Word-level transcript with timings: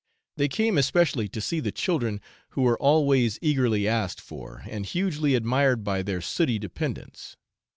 They 0.35 0.47
came 0.47 0.79
especially 0.79 1.27
to 1.29 1.39
see 1.39 1.59
the 1.59 1.71
children, 1.71 2.21
who 2.57 2.65
are 2.65 2.77
always 2.79 3.37
eagerly 3.39 3.87
asked 3.87 4.19
for, 4.19 4.63
and 4.67 4.83
hugely 4.83 5.35
admired 5.35 5.83
by 5.83 6.01
their 6.01 6.21
sooty 6.21 6.57
dependents. 6.57 7.37